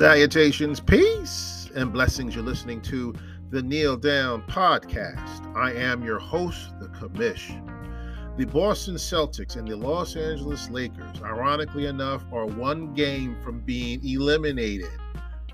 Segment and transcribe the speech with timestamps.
[0.00, 2.34] Salutations, peace, and blessings.
[2.34, 3.14] You're listening to
[3.50, 5.54] the Kneel Down Podcast.
[5.54, 7.50] I am your host, the Commish.
[8.38, 14.02] The Boston Celtics and the Los Angeles Lakers, ironically enough, are one game from being
[14.02, 14.88] eliminated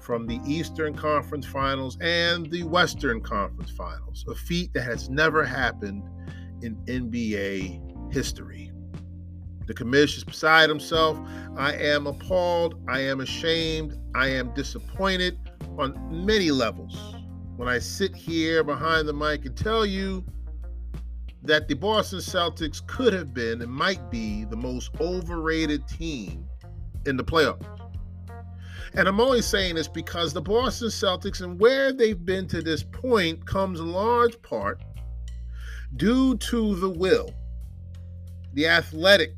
[0.00, 5.44] from the Eastern Conference Finals and the Western Conference Finals, a feat that has never
[5.44, 6.04] happened
[6.62, 8.70] in NBA history.
[9.66, 11.18] The Commish is beside himself.
[11.56, 12.80] I am appalled.
[12.88, 13.98] I am ashamed.
[14.14, 15.38] I am disappointed
[15.78, 17.16] on many levels
[17.56, 20.24] when I sit here behind the mic and tell you
[21.42, 26.46] that the Boston Celtics could have been and might be the most overrated team
[27.06, 27.64] in the playoffs.
[28.94, 32.82] And I'm only saying this because the Boston Celtics and where they've been to this
[32.82, 34.80] point comes in large part
[35.96, 37.30] due to the will,
[38.54, 39.34] the athletic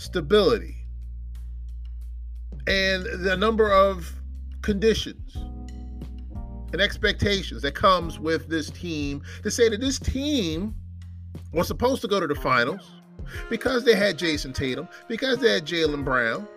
[0.00, 0.76] stability,
[2.66, 4.10] and the number of
[4.62, 5.36] conditions
[6.72, 10.74] and expectations that comes with this team to say that this team
[11.52, 12.92] was supposed to go to the finals
[13.50, 16.48] because they had Jayson Tatum, because they had Jaylen Brown,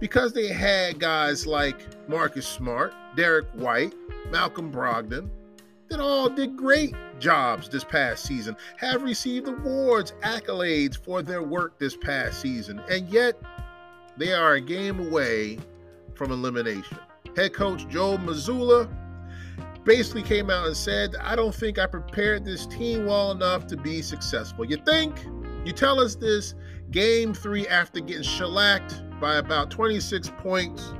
[0.00, 3.94] because they had guys like Marcus Smart, Derrick White,
[4.30, 5.30] Malcolm Brogdon,
[5.90, 11.78] that all did great jobs this past season, have received awards, accolades for their work
[11.78, 13.38] this past season, and yet
[14.16, 15.58] they are a game away
[16.14, 16.98] from elimination.
[17.36, 18.88] Head coach Joe Mazzulla
[19.84, 23.76] basically came out and said, I don't think I prepared this team well enough to
[23.76, 24.64] be successful.
[24.64, 25.24] You think?
[25.64, 26.54] You tell us this
[26.90, 30.94] game three after getting shellacked by about 26 points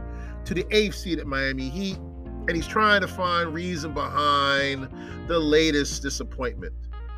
[0.45, 1.99] to the eighth seed at Miami Heat
[2.49, 4.89] and he's trying to find reason behind
[5.27, 6.73] the latest disappointment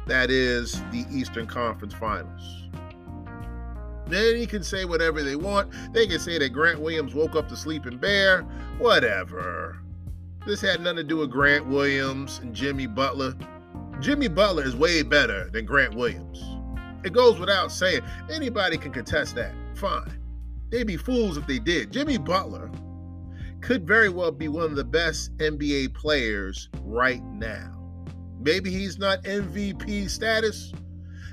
[0.06, 2.62] that is the Eastern Conference Finals.
[4.06, 5.72] Then he can say whatever they want.
[5.92, 8.42] They can say that Grant Williams woke up the sleeping bear,
[8.78, 9.78] whatever.
[10.44, 13.34] This had nothing to do with Grant Williams and Jimmy Butler.
[14.00, 16.42] Jimmy Butler is way better than Grant Williams.
[17.04, 18.02] It goes without saying.
[18.30, 19.54] Anybody can contest that.
[19.76, 20.18] Fine.
[20.70, 21.92] They'd be fools if they did.
[21.92, 22.70] Jimmy Butler
[23.62, 27.78] could very well be one of the best NBA players right now.
[28.40, 30.72] Maybe he's not MVP status.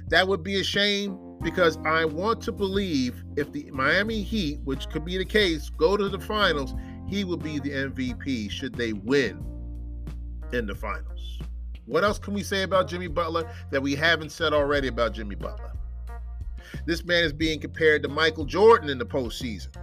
[0.09, 4.88] That would be a shame because I want to believe if the Miami Heat, which
[4.90, 6.75] could be the case, go to the finals,
[7.07, 9.44] he will be the MVP should they win
[10.53, 11.40] in the finals.
[11.85, 15.34] What else can we say about Jimmy Butler that we haven't said already about Jimmy
[15.34, 15.72] Butler?
[16.85, 19.75] This man is being compared to Michael Jordan in the postseason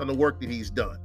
[0.00, 0.98] on the work that he's done.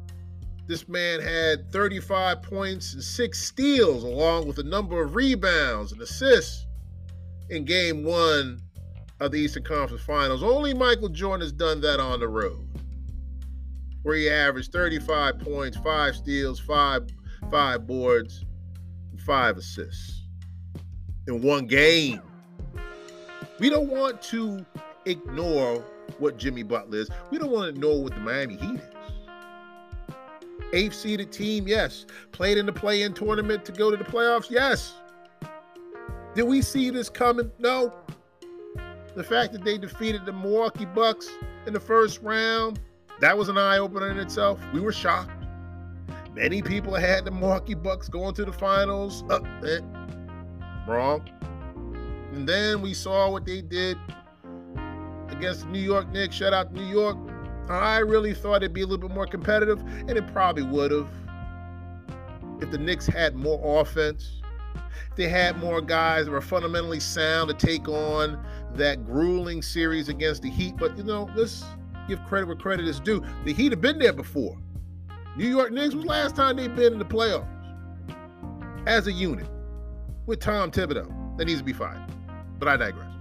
[0.68, 6.02] This man had 35 points and six steals, along with a number of rebounds and
[6.02, 6.68] assists
[7.50, 8.60] in game one
[9.22, 10.44] of the Eastern Conference Finals.
[10.44, 12.68] Only Michael Jordan has done that on the road,
[14.04, 17.08] where he averaged 35 points, five steals, five,
[17.50, 18.44] five boards,
[19.12, 20.26] and five assists
[21.28, 22.22] in one game.
[23.60, 24.66] We don't want to
[25.06, 25.80] ignore
[26.20, 27.10] what Jimmy Butler is.
[27.32, 28.98] We don't want to know what the Miami Heat is
[30.74, 31.68] eighth seeded team?
[31.68, 32.06] Yes.
[32.32, 34.50] Played in the play in tournament to go to the playoffs?
[34.50, 34.96] Yes.
[36.36, 37.52] Did we see this coming?
[37.60, 37.94] No.
[39.16, 41.30] The fact that they defeated the Milwaukee Bucks
[41.66, 42.80] in the first round,
[43.20, 44.62] that was an eye opener in itself.
[44.74, 45.32] We were shocked.
[46.36, 49.24] Many people had the Milwaukee Bucks going to the finals.
[49.28, 49.80] Uh, eh,
[50.88, 51.28] wrong.
[52.34, 53.98] And then we saw what they did
[55.30, 56.36] against New York Knicks.
[56.36, 57.18] Shout out to New York.
[57.70, 61.10] I really thought it'd be a little bit more competitive, and it probably would have
[62.62, 64.42] if the Knicks had more offense.
[65.12, 68.44] If they had more guys that were fundamentally sound to take on
[68.76, 70.76] that grueling series against the Heat.
[70.78, 71.64] But you know, let's
[72.08, 73.24] give credit where credit is due.
[73.46, 74.58] The Heat have been there before.
[75.36, 77.48] New York Knicks was last time they've been in the playoffs
[78.88, 79.48] as a unit
[80.26, 81.38] with Tom Thibodeau.
[81.38, 82.02] That needs to be fired.
[82.58, 83.17] But I digress.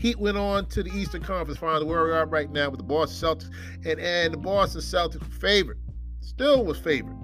[0.00, 2.84] Heat went on to the Eastern Conference Final, where we are right now with the
[2.84, 3.50] Boston Celtics,
[3.84, 5.78] and and the Boston Celtics were favored,
[6.20, 7.18] still was favored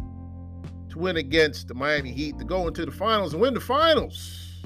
[0.90, 4.62] to win against the Miami Heat to go into the finals and win the finals.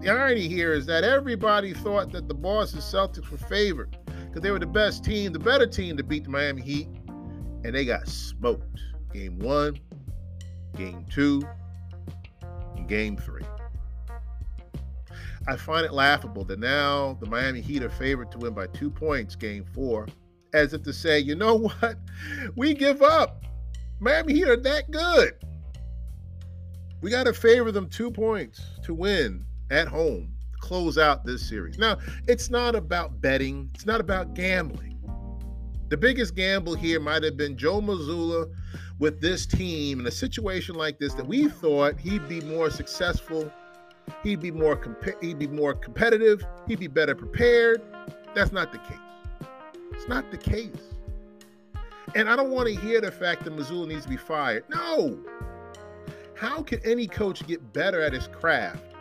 [0.00, 4.52] The irony here is that everybody thought that the Boston Celtics were favored because they
[4.52, 6.86] were the best team, the better team to beat the Miami Heat,
[7.64, 8.78] and they got smoked.
[9.12, 9.76] Game one,
[10.76, 11.42] game two,
[12.76, 13.42] and game three.
[15.48, 18.90] I find it laughable that now the Miami Heat are favored to win by two
[18.90, 20.08] points game four,
[20.52, 21.98] as if to say, you know what?
[22.56, 23.44] We give up.
[24.00, 25.34] Miami Heat are that good.
[27.00, 31.78] We got to favor them two points to win at home, close out this series.
[31.78, 34.98] Now, it's not about betting, it's not about gambling.
[35.88, 38.50] The biggest gamble here might have been Joe Mazzulla
[38.98, 43.52] with this team in a situation like this that we thought he'd be more successful,
[44.22, 47.82] he'd be more comp- he'd be more competitive, he'd be better prepared.
[48.34, 49.48] That's not the case.
[49.92, 50.94] It's not the case.
[52.14, 54.64] And I don't want to hear the fact that Mazzulla needs to be fired.
[54.70, 55.18] No.
[56.34, 58.96] How can any coach get better at his craft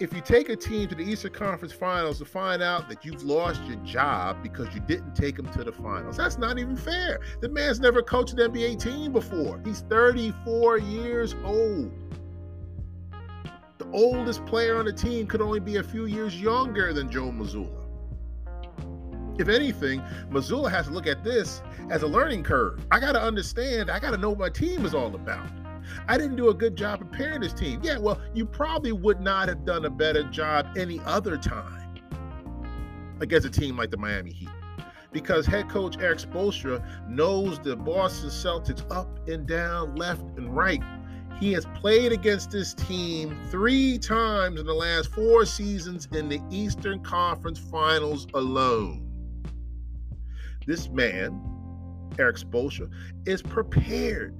[0.00, 3.22] if you take a team to the Eastern Conference Finals to find out that you've
[3.22, 7.20] lost your job because you didn't take them to the finals, that's not even fair.
[7.40, 9.60] The man's never coached an NBA team before.
[9.62, 11.92] He's 34 years old.
[13.92, 17.86] Oldest player on the team could only be a few years younger than Joe Mazzulla.
[19.38, 22.86] If anything, Mazzulla has to look at this as a learning curve.
[22.90, 25.48] I got to understand, I got to know what my team is all about.
[26.08, 27.80] I didn't do a good job preparing this team.
[27.82, 31.94] Yeah, well, you probably would not have done a better job any other time
[33.20, 34.48] against a team like the Miami Heat.
[35.12, 40.82] Because head coach Erik Spoelstra knows the Boston Celtics up and down, left and right.
[41.40, 46.38] He has played against this team three times in the last four seasons in the
[46.50, 49.06] Eastern Conference Finals alone.
[50.66, 51.40] This man,
[52.18, 52.90] Erik Spoelstra,
[53.24, 54.36] is prepared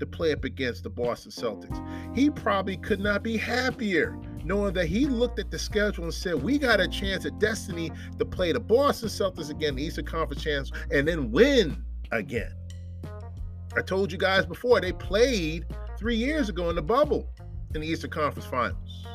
[0.00, 2.16] to play up against the Boston Celtics.
[2.16, 6.42] He probably could not be happier knowing that he looked at the schedule and said,
[6.42, 10.42] We got a chance at destiny to play the Boston Celtics again, the Eastern Conference
[10.42, 12.54] chance, and then win again.
[13.76, 15.66] I told you guys before, they played
[16.02, 17.28] three years ago in the bubble
[17.76, 19.06] in the Eastern Conference Finals.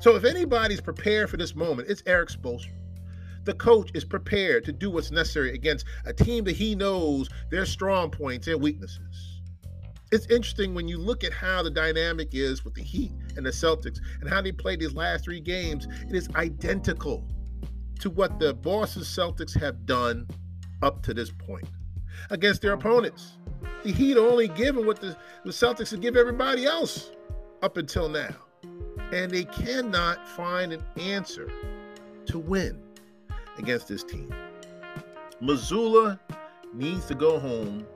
[0.00, 2.72] So if anybody's prepared for this moment, it's Erik Spoelstra
[3.44, 7.64] the coach is prepared to do what's necessary against a team that he knows their
[7.64, 9.40] strong points and weaknesses.
[10.12, 13.50] It's interesting when you look at how the dynamic is with the Heat and the
[13.50, 15.88] Celtics and how they played these last three games.
[16.10, 17.26] It is identical
[18.00, 20.28] to what the Boston Celtics have done
[20.82, 21.68] up to this point
[22.30, 23.38] against their opponents.
[23.82, 27.12] The Heat only given what the, the Celtics would give everybody else
[27.62, 28.34] up until now.
[29.12, 31.50] And they cannot find an answer
[32.26, 32.80] to win
[33.56, 34.32] against this team.
[35.42, 36.18] Mazzulla
[36.74, 37.86] needs to go home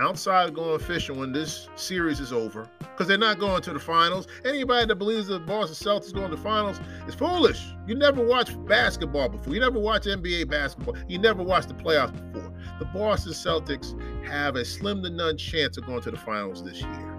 [0.00, 3.78] outside of going fishing when this series is over because they're not going to the
[3.78, 4.26] finals.
[4.44, 7.62] Anybody that believes the Boston Celtics going to the finals is foolish.
[7.86, 9.54] You never watched basketball before.
[9.54, 10.96] You never watched NBA basketball.
[11.08, 12.45] You never watched the playoffs before.
[12.78, 13.94] The Boston Celtics
[14.26, 17.16] have a slim to none chance of going to the finals this year.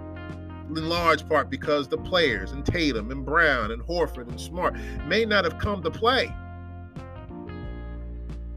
[0.68, 4.76] In large part because the players and Tatum and Brown and Horford and Smart
[5.06, 6.32] may not have come to play.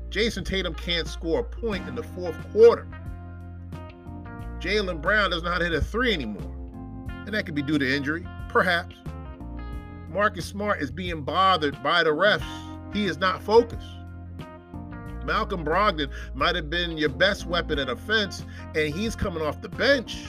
[0.09, 2.85] Jayson Tatum can't score a point in the fourth quarter.
[4.59, 6.55] Jaylen Brown doesn't hit a three anymore.
[7.25, 8.95] And that could be due to injury, perhaps.
[10.09, 12.43] Marcus Smart is being bothered by the refs.
[12.93, 13.87] He is not focused.
[15.25, 18.45] Malcolm Brogdon might have been your best weapon at offense,
[18.75, 20.25] and he's coming off the bench.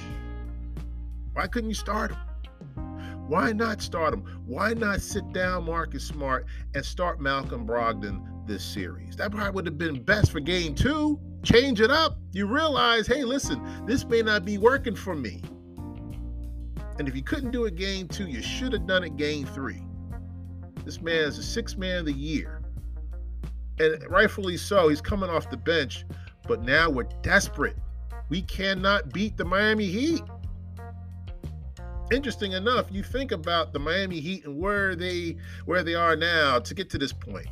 [1.33, 2.19] Why couldn't you start him?
[3.29, 4.25] Why not start him?
[4.47, 9.17] Why not sit down Marcus Smart and start Malcolm Brogdon this series.
[9.17, 11.21] That probably would have been best for game two.
[11.43, 12.19] Change it up.
[12.33, 15.43] You realize, hey, listen, this may not be working for me.
[16.99, 19.83] And if you couldn't do it game two, you should have done it game three.
[20.85, 22.62] This man is a six man of the year.
[23.83, 26.05] And rightfully so, he's coming off the bench,
[26.47, 27.77] but now we're desperate.
[28.29, 30.23] We cannot beat the Miami Heat.
[32.13, 36.61] Interesting enough, you think about the Miami Heat and where they where they are now
[36.61, 37.49] to get to this point.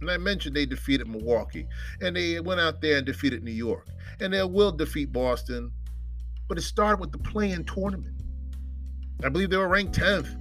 [0.00, 1.66] And I mentioned they defeated Milwaukee,
[2.00, 3.88] and they went out there and defeated New York,
[4.20, 5.72] and they will defeat Boston.
[6.46, 8.22] But it started with the play-in tournament.
[9.24, 10.36] I believe they were ranked 10th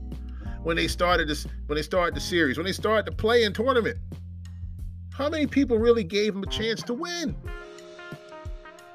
[0.62, 3.97] when they started this when they started the series, when they started the play-in tournament.
[5.17, 7.36] How many people really gave them a chance to win?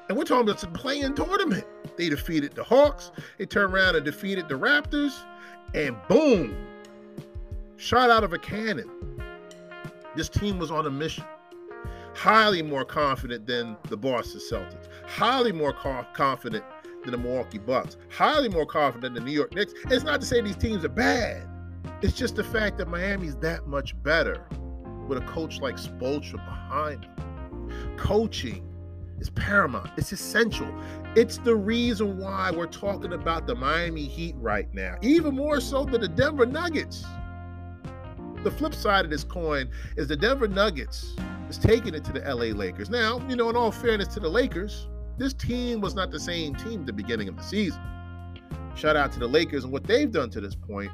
[0.07, 1.65] And we're talking about the play-in tournament.
[1.97, 5.13] They defeated the Hawks, they turned around and defeated the Raptors,
[5.73, 6.55] and boom,
[7.75, 8.89] shot out of a cannon.
[10.15, 11.25] This team was on a mission.
[12.15, 14.87] Highly more confident than the Boston Celtics.
[15.05, 16.63] Highly more co- confident
[17.03, 17.97] than the Milwaukee Bucks.
[18.09, 19.73] Highly more confident than the New York Knicks.
[19.89, 21.45] It's not to say these teams are bad.
[22.01, 24.47] It's just the fact that Miami's that much better
[25.07, 27.95] with a coach like Spoelstra behind them.
[27.97, 28.67] Coaching
[29.19, 29.89] is paramount.
[29.97, 30.67] It's essential.
[31.15, 35.85] It's the reason why we're talking about the Miami Heat right now, even more so
[35.85, 37.05] than the Denver Nuggets
[38.43, 41.15] the flip side of this coin is the Denver Nuggets
[41.49, 42.89] is taking it to the LA Lakers.
[42.89, 46.55] Now, you know, in all fairness to the Lakers, this team was not the same
[46.55, 47.81] team at the beginning of the season.
[48.75, 50.91] Shout out to the Lakers and what they've done to this point.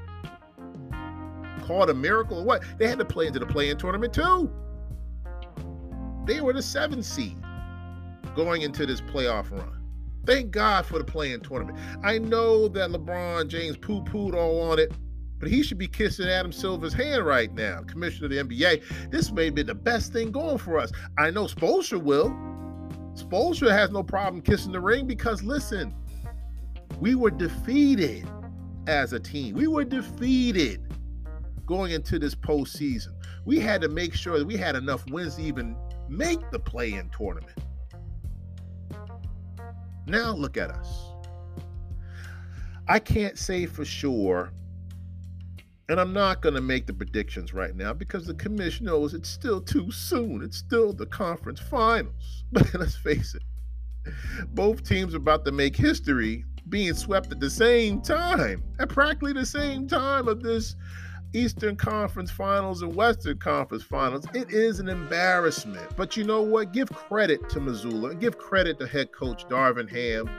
[1.69, 2.63] Called a miracle or what?
[2.79, 4.51] They had to play into the play-in tournament too.
[6.25, 7.37] They were the seventh seed
[8.35, 9.79] going into this playoff run.
[10.25, 11.77] Thank God for the play-in tournament.
[12.03, 14.91] I know that LeBron James poo-pooed all on it,
[15.37, 19.11] but he should be kissing Adam Silver's hand right now, commissioner of the NBA.
[19.11, 20.91] This may be the best thing going for us.
[21.19, 22.29] I know Spoelstra will.
[23.13, 25.93] Spoelstra has no problem kissing the ring because listen,
[26.99, 28.27] we were defeated
[28.87, 29.53] as a team.
[29.53, 30.81] We were defeated
[31.69, 33.13] going into this postseason.
[33.45, 35.77] We had to make sure that we had enough wins to even
[36.09, 37.59] make the play-in tournament.
[40.07, 41.11] Now look at us.
[42.87, 44.51] I can't say for sure,
[45.89, 49.29] and I'm not going to make the predictions right now because the Commish knows it's
[49.29, 50.41] still too soon.
[50.41, 52.45] It's still the conference finals.
[52.51, 53.43] But let's face it,
[54.55, 59.33] both teams are about to make history being swept at the same time, at practically
[59.33, 60.75] the same time of this
[61.33, 64.25] Eastern Conference Finals and Western Conference Finals.
[64.33, 65.95] It is an embarrassment.
[65.95, 66.71] But you know what?
[66.71, 70.29] Give credit to Mazzulla and give credit to head coach Darvin Ham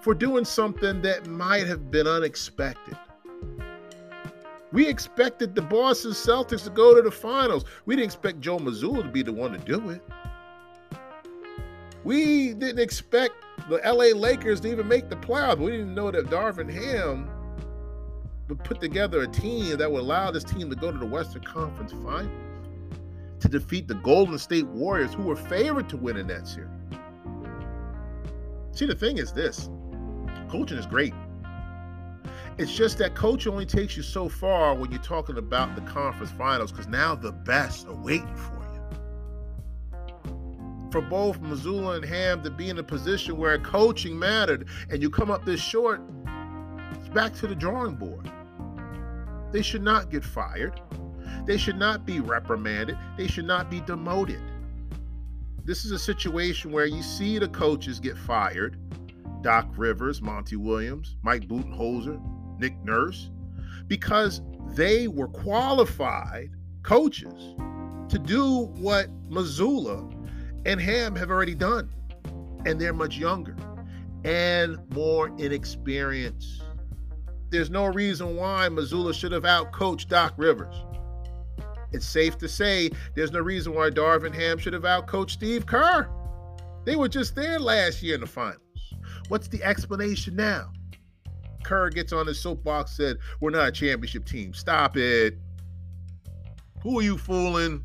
[0.00, 2.96] for doing something that might have been unexpected.
[4.72, 7.64] We expected the Boston Celtics to go to the finals.
[7.86, 10.02] We didn't expect Joe Mazzulla to be the one to do it.
[12.02, 13.34] We didn't expect
[13.68, 15.58] the LA Lakers to even make the playoffs.
[15.58, 17.28] We didn't know that Darvin Ham
[18.56, 21.92] put together a team that would allow this team to go to the Western Conference
[21.92, 22.30] Finals
[23.40, 26.70] to defeat the Golden State Warriors, who were favored to win in that series.
[28.72, 29.68] See, the thing is this
[30.48, 31.14] coaching is great.
[32.58, 36.32] It's just that coach only takes you so far when you're talking about the conference
[36.32, 38.60] finals because now the best are waiting for you.
[40.90, 45.08] For both Mazzulla and Ham to be in a position where coaching mattered and you
[45.08, 46.02] come up this short,
[46.92, 48.30] it's back to the drawing board.
[49.52, 50.80] They should not get fired.
[51.46, 52.96] They should not be reprimanded.
[53.16, 54.40] They should not be demoted.
[55.64, 58.76] This is a situation where you see the coaches get fired
[59.42, 62.20] Doc Rivers, Monty Williams, Mike Budenholzer,
[62.58, 63.30] Nick Nurse,
[63.86, 64.42] because
[64.74, 66.50] they were qualified
[66.82, 67.54] coaches
[68.08, 70.12] to do what Mazzulla
[70.66, 71.90] and Ham have already done.
[72.66, 73.56] And they're much younger
[74.24, 76.62] and more inexperienced.
[77.50, 80.74] There's no reason why Mazzulla should have outcoached Doc Rivers.
[81.92, 86.08] It's safe to say there's no reason why Darvin Ham should have outcoached Steve Kerr.
[86.84, 88.60] They were just there last year in the finals.
[89.28, 90.70] What's the explanation now?
[91.64, 94.54] Kerr gets on his soapbox, said, We're not a championship team.
[94.54, 95.36] Stop it.
[96.82, 97.84] Who are you fooling?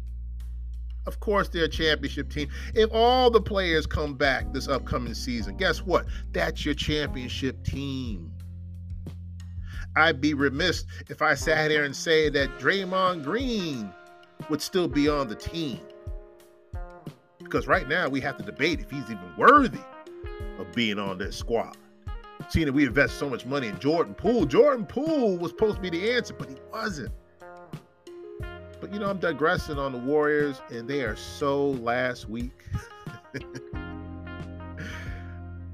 [1.07, 2.49] Of course, they're a championship team.
[2.73, 6.05] If all the players come back this upcoming season, guess what?
[6.31, 8.31] That's your championship team.
[9.95, 13.91] I'd be remiss if I sat here and say that Draymond Green
[14.49, 15.79] would still be on the team.
[17.39, 19.79] Because right now we have to debate if he's even worthy
[20.59, 21.77] of being on this squad.
[22.49, 24.45] Seeing that we invest so much money in Jordan Poole.
[24.45, 27.13] Jordan Poole was supposed to be the answer, but he wasn't.
[28.81, 32.65] But you know, I'm digressing on the Warriors, and they are so last week.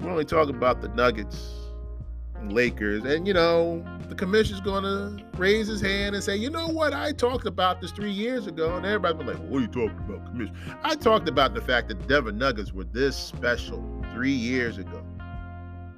[0.00, 1.52] We're only talking about the Nuggets
[2.36, 6.50] and Lakers, and you know, the Commish's going to raise his hand and say, you
[6.50, 9.60] know what, I talked about this three years ago, and everybody's like, well, what are
[9.62, 10.54] you talking about, Commish?
[10.82, 15.02] I talked about the fact that Denver Nuggets were this special three years ago.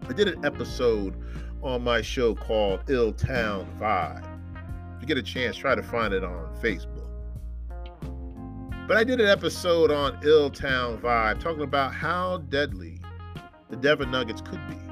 [0.08, 1.16] I did an episode
[1.62, 4.24] on my show called Ill Town Vibe.
[4.94, 7.08] If you get a chance, try to find it on Facebook.
[8.86, 13.00] But I did an episode on Ill Town Vibe talking about how deadly
[13.70, 14.83] the Denver Nuggets could be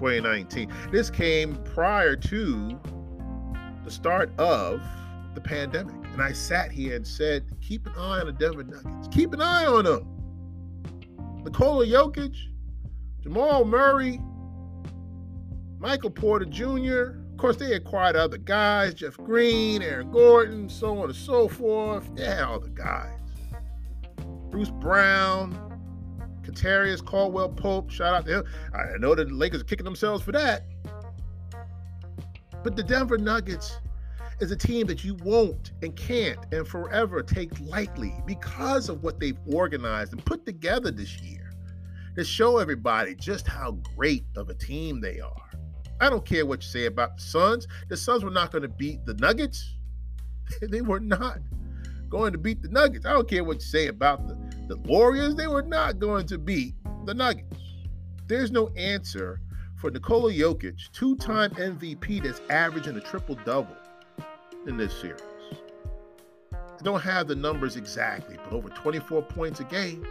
[0.00, 0.72] 2019.
[0.90, 2.80] This came prior to
[3.84, 4.80] the start of
[5.34, 5.94] the pandemic.
[6.14, 9.08] And I sat here and said, keep an eye on the Denver Nuggets.
[9.12, 11.42] Keep an eye on them.
[11.44, 12.34] Nikola Jokic,
[13.20, 14.18] Jamal Murray,
[15.78, 17.20] Michael Porter Jr.
[17.32, 22.10] Of course, they acquired other guys, Jeff Green, Aaron Gordon, so on and so forth.
[22.16, 23.18] They had all the guys.
[24.50, 25.69] Bruce Brown,
[26.50, 28.44] Kentavious Caldwell Pope, shout out to him.
[28.74, 30.64] I know the Lakers are kicking themselves for that.
[32.62, 33.78] But the Denver Nuggets
[34.40, 39.20] is a team that you won't and can't and forever take lightly because of what
[39.20, 41.52] they've organized and put together this year
[42.16, 45.50] to show everybody just how great of a team they are.
[46.00, 47.68] I don't care what you say about the Suns.
[47.88, 49.76] The Suns were not going to beat the Nuggets.
[50.62, 51.38] they were not
[52.08, 53.06] going to beat the Nuggets.
[53.06, 54.34] I don't care what you say about the,
[54.70, 55.34] the Warriors.
[55.34, 56.74] They were not going to beat
[57.04, 57.60] the Nuggets.
[58.28, 59.40] There's no answer
[59.76, 63.76] for Nikola Jokic, two time MVP that's averaging a triple double
[64.66, 65.20] in this series.
[66.52, 70.06] I don't have the numbers exactly, but over 24 points a game,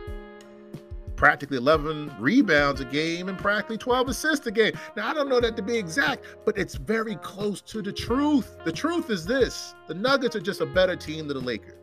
[1.16, 4.74] practically 11 rebounds a game, and practically 12 assists a game.
[4.98, 8.58] Now, I don't know that to be exact, but it's very close to the truth.
[8.66, 11.79] The truth is this the Nuggets are just a better team than the Lakers.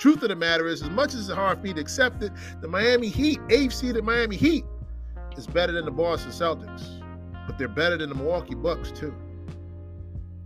[0.00, 2.32] Truth of the matter is, as much as it's hard for me to accept it,
[2.62, 4.64] the Miami Heat, eighth seeded Miami Heat,
[5.36, 7.02] is better than the Boston Celtics,
[7.46, 9.14] but they're better than the Milwaukee Bucks, too.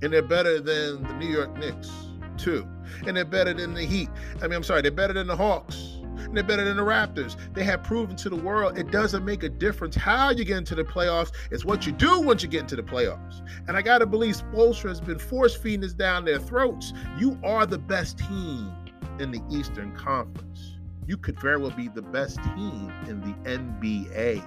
[0.02, 1.88] And they're better than the New York Knicks
[2.36, 2.66] too.
[3.06, 4.08] And they're better than the Heat.
[4.42, 5.98] I mean, I'm sorry, they're better than the Hawks.
[6.02, 7.36] And they're better than the Raptors.
[7.54, 10.74] They have proven to the world it doesn't make a difference how you get into
[10.74, 11.30] the playoffs.
[11.52, 13.40] It's what you do once you get into the playoffs.
[13.68, 16.92] And I got to believe Spoelstra has been force feeding this down their throats.
[17.18, 18.74] You are the best team
[19.20, 20.78] in the Eastern Conference.
[21.06, 24.42] You could very well be the best team in the NBA.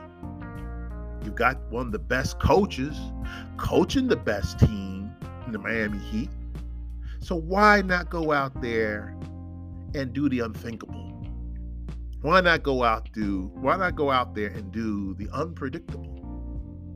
[1.24, 2.98] You've got one of the best coaches
[3.58, 5.12] coaching the best team
[5.46, 6.30] in the Miami Heat.
[7.20, 9.16] So why not go out there
[9.94, 11.08] and do the unthinkable?
[12.22, 16.24] Why not go out do why not go out there and do the unpredictable?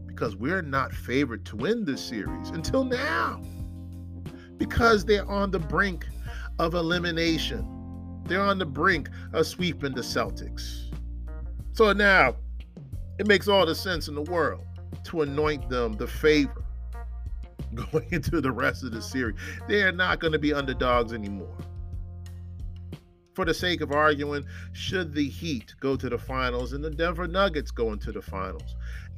[0.07, 3.41] Because we're not favored to win this series until now.
[4.57, 6.07] Because they're on the brink
[6.59, 7.67] of elimination.
[8.25, 10.91] They're on the brink of sweeping the Celtics.
[11.73, 12.35] So now
[13.17, 14.65] it makes all the sense in the world
[15.05, 16.63] to anoint them the favor
[17.91, 19.35] going into the rest of the series.
[19.67, 21.57] They are not going to be underdogs anymore.
[23.33, 27.27] For the sake of arguing, should the Heat go to the finals and the Denver
[27.27, 28.75] Nuggets go into the finals?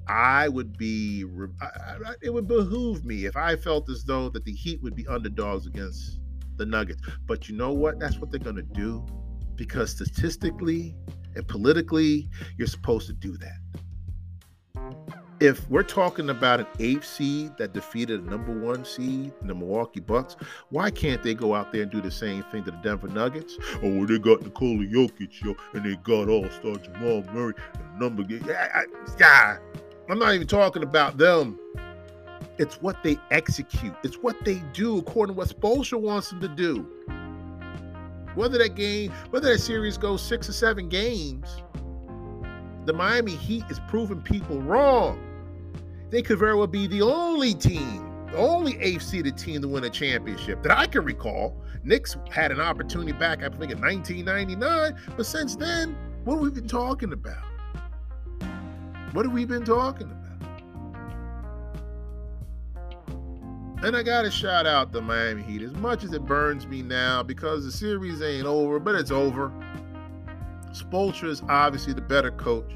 [0.07, 1.25] I would be,
[2.21, 5.65] it would behoove me if I felt as though that the Heat would be underdogs
[5.65, 6.19] against
[6.57, 7.01] the Nuggets.
[7.25, 7.99] But you know what?
[7.99, 9.05] That's what they're going to do
[9.55, 10.95] because statistically
[11.35, 13.57] and politically, you're supposed to do that
[15.43, 19.53] if we're talking about an eighth seed that defeated a number one seed in the
[19.53, 20.37] Milwaukee Bucks,
[20.69, 23.57] why can't they go out there and do the same thing to the Denver Nuggets?
[23.83, 28.23] Oh, well, they got Nikola Jokic, yo, and they got All-Star Jamal Murray and number.
[28.23, 28.85] Yeah,
[29.19, 29.57] I,
[30.09, 31.59] I'm not even talking about them.
[32.63, 33.93] It's what they execute.
[34.03, 36.87] It's what they do according to what Spoelstra wants them to do.
[38.35, 41.61] Whether that game, whether that series goes six or seven games,
[42.85, 45.19] the Miami Heat is proving people wrong
[46.13, 49.83] they could very well be the only team, the only eighth seeded team to win
[49.83, 51.59] a championship that I can recall.
[51.83, 56.51] Knicks had an opportunity back, I think, in 1999, but since then, what have we
[56.51, 57.43] been talking about?
[59.13, 60.22] What have we been talking about?
[63.83, 66.81] And I got to shout out the Miami Heat as much as it burns me
[66.81, 69.51] now because the series ain't over, but it's over.
[70.71, 72.71] Spoelstra is obviously the better coach.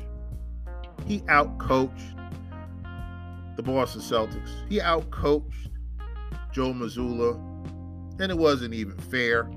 [1.06, 2.14] He outcoached
[3.56, 4.50] the Boston Celtics.
[4.68, 5.70] He outcoached
[6.52, 7.36] Joe Mazzulla,
[8.20, 9.50] and it wasn't even fair.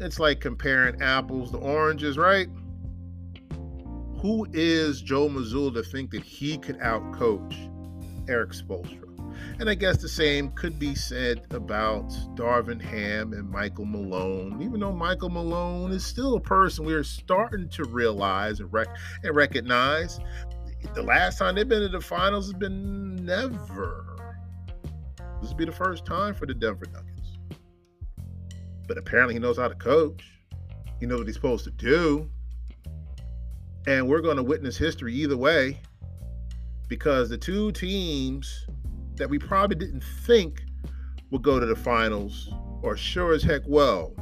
[0.00, 2.48] It's like comparing apples to oranges, right?
[4.20, 7.54] Who is Joe Mazzulla to think that he could outcoach
[8.28, 9.05] Erik Spoelstra?
[9.58, 14.80] And I guess the same could be said about Darvin Ham and Michael Malone, even
[14.80, 20.20] though Michael Malone is still a person we're starting to realize and, rec- and recognize
[20.94, 24.16] the last time they've been to the finals has been never.
[25.40, 27.38] This will be the first time for the Denver Nuggets.
[28.86, 30.22] But apparently he knows how to coach.
[31.00, 32.30] He knows what he's supposed to do.
[33.86, 35.80] And we're going to witness history either way
[36.88, 38.66] because the two teams
[39.16, 40.64] that we probably didn't think
[41.30, 42.50] would go to the finals
[42.82, 44.12] or sure as heck well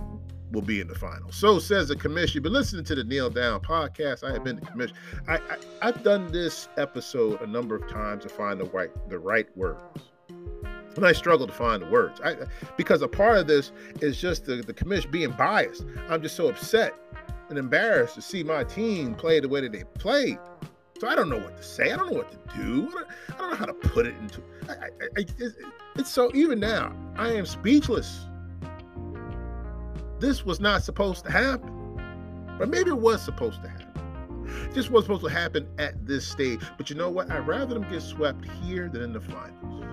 [0.54, 1.30] will be in the final.
[1.32, 2.40] So says the Commish.
[2.42, 4.92] But listening to the Kneel Down podcast, I have been the Commish.
[5.28, 5.40] I,
[5.80, 9.46] I have done this episode a number of times to find the right the right
[9.56, 9.80] words.
[10.96, 12.20] And I struggle to find the words.
[12.24, 12.36] I
[12.76, 15.84] because a part of this is just the, the Commish being biased.
[16.08, 16.94] I'm just so upset
[17.50, 20.38] and embarrassed to see my team play the way that they played.
[21.00, 21.92] So I don't know what to say.
[21.92, 22.88] I don't know what to do.
[23.28, 24.42] I don't, know how to put it into.
[24.68, 25.56] I, I, it's,
[25.96, 28.26] it's so even now I am speechless
[30.24, 31.70] this was not supposed to happen.
[32.58, 34.70] But maybe it was supposed to happen.
[34.72, 36.60] This was supposed to happen at this stage.
[36.78, 37.30] But you know what?
[37.30, 39.84] I'd rather them get swept here than in the finals.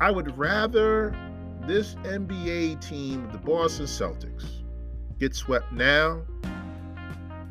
[0.00, 1.14] I would rather
[1.66, 4.62] this NBA team, the Boston Celtics,
[5.18, 6.22] get swept now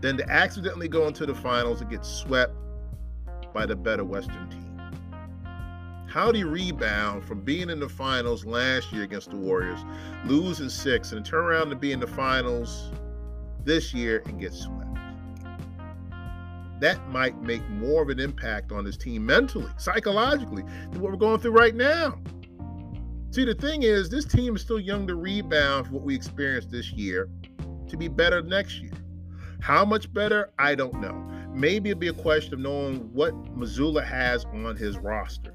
[0.02, 2.54] than to accidentally go into the finals and get swept
[3.54, 4.68] by the better Western team.
[6.08, 9.80] How do you rebound from being in the finals last year against the Warriors,
[10.26, 12.92] losing six, and turn around to be in the finals
[13.64, 14.88] this year and get swept?
[16.82, 21.18] That might make more of an impact on this team mentally, psychologically, than what we're
[21.18, 22.20] going through right now.
[23.30, 26.72] See, the thing is, this team is still young to rebound from what we experienced
[26.72, 27.30] this year
[27.88, 28.92] to be better next year.
[29.62, 30.52] How much better?
[30.58, 31.14] I don't know.
[31.54, 35.54] Maybe it'll be a question of knowing what Mazzulla has on his roster,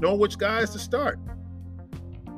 [0.00, 1.18] know which guys to start.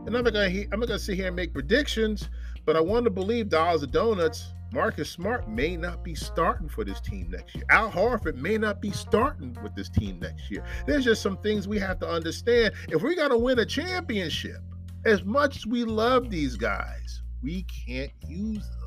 [0.06, 2.28] And I'm not gonna I'm not gonna sit here and make predictions,
[2.64, 4.52] but I want to believe dollars of donuts.
[4.72, 7.64] Marcus Smart may not be starting for this team next year.
[7.70, 10.64] Al Horford may not be starting with this team next year.
[10.86, 12.74] There's just some things we have to understand.
[12.88, 14.58] If we're gonna win a championship,
[15.04, 18.79] as much as we love these guys, we can't use them.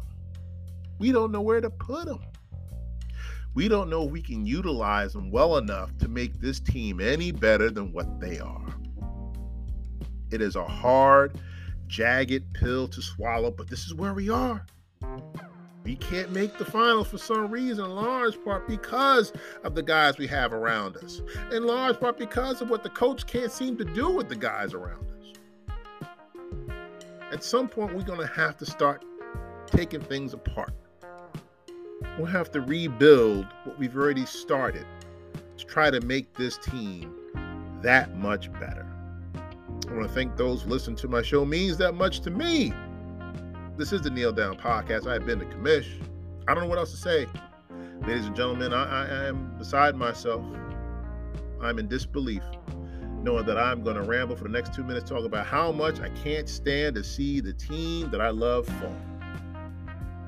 [1.03, 2.21] We don't know where to put them.
[3.55, 7.33] We don't know if we can utilize them well enough to make this team any
[7.33, 8.73] better than what they are.
[10.31, 11.37] It is a hard,
[11.87, 14.65] jagged pill to swallow, but this is where we are.
[15.83, 19.33] We can't make the finals for some reason, in large part because
[19.65, 23.27] of the guys we have around us, in large part because of what the coach
[23.27, 25.33] can't seem to do with the guys around us.
[27.33, 29.03] At some point, we're going to have to start
[29.65, 30.73] taking things apart.
[32.17, 34.85] We'll have to rebuild what we've already started
[35.57, 37.13] to try to make this team
[37.81, 38.85] that much better.
[39.89, 42.73] I want to thank those who listen to my show means that much to me.
[43.77, 45.07] This is the Kneel Down Podcast.
[45.07, 45.87] I have been the commish.
[46.47, 47.25] I don't know what else to say.
[48.01, 50.43] Ladies and gentlemen, I, I am beside myself.
[51.61, 52.43] I'm in disbelief,
[53.21, 55.99] knowing that I'm going to ramble for the next two minutes, talk about how much
[55.99, 58.95] I can't stand to see the team that I love fall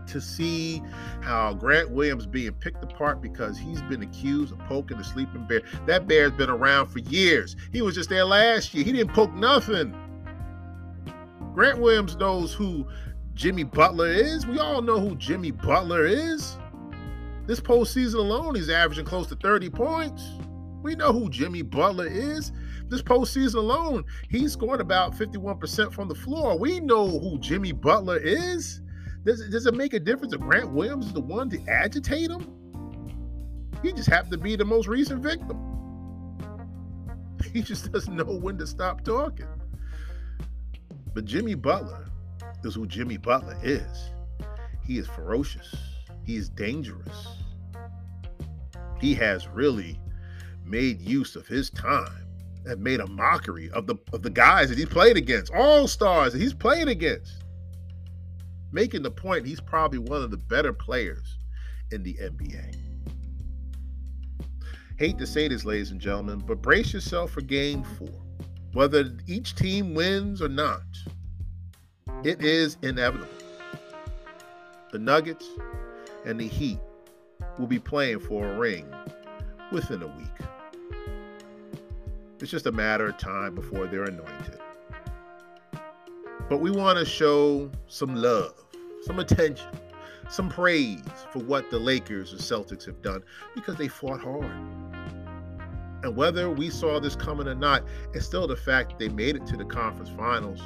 [0.07, 0.81] to see
[1.21, 5.61] how Grant Williams being picked apart because he's been accused of poking the sleeping bear.
[5.85, 7.55] That bear's been around for years.
[7.71, 8.83] He was just there last year.
[8.83, 9.95] He didn't poke nothing.
[11.53, 12.85] Grant Williams knows who
[13.33, 14.45] Jimmy Butler is.
[14.45, 16.57] We all know who Jimmy Butler is.
[17.47, 20.23] This postseason alone, he's averaging close to 30 points.
[20.81, 22.51] We know who Jimmy Butler is.
[22.87, 26.57] This postseason alone, he's scoring about 51% from the floor.
[26.57, 28.81] We know who Jimmy Butler is.
[29.25, 32.29] Does it, does it make a difference if Grant Williams is the one to agitate
[32.29, 32.47] him?
[33.81, 35.59] He just happened to be the most recent victim.
[37.53, 39.47] He just doesn't know when to stop talking.
[41.13, 42.05] But Jimmy Butler
[42.65, 44.09] is who Jimmy Butler is.
[44.85, 45.73] He is ferocious.
[46.25, 47.27] He is dangerous.
[48.99, 49.97] He has really
[50.65, 52.27] made use of his time
[52.65, 56.33] and made a mockery of the of the guys that he played against, all stars
[56.33, 57.44] that he's played against
[58.71, 61.37] making the point he's probably one of the better players
[61.91, 62.75] in the NBA.
[64.97, 68.21] Hate to say this, ladies and gentlemen, but brace yourself for game four.
[68.73, 70.83] Whether each team wins or not,
[72.23, 73.27] it is inevitable.
[74.91, 75.47] The Nuggets
[76.25, 76.79] and the Heat
[77.57, 78.87] will be playing for a ring
[79.71, 80.47] within a week.
[82.39, 84.59] It's just a matter of time before they're anointed.
[86.49, 88.65] But we want to show some love
[89.05, 89.67] some attention,
[90.29, 93.21] some praise for what the Lakers and Celtics have done
[93.53, 94.51] because they fought hard.
[96.03, 99.45] And whether we saw this coming or not, it's still the fact they made it
[99.47, 100.61] to the conference finals.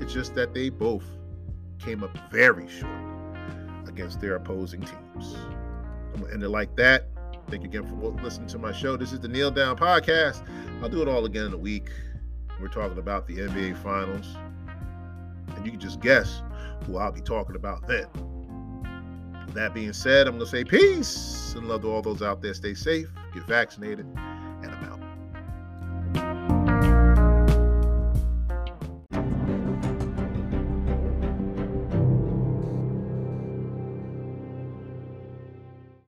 [0.00, 1.04] It's just that they both
[1.78, 2.92] came up very short
[3.86, 5.36] against their opposing teams.
[6.14, 7.08] I'm gonna end it like that.
[7.48, 8.96] Thank you again for listening to my show.
[8.96, 10.42] This is the Kneel Down Podcast.
[10.82, 11.90] I'll do it all again in a week.
[12.60, 14.36] We're talking about the NBA Finals.
[15.56, 16.42] And you can just guess
[16.86, 18.06] who I'll be talking about then.
[19.46, 22.40] With that being said, I'm going to say peace and love to all those out
[22.42, 22.54] there.
[22.54, 24.06] Stay safe, get vaccinated,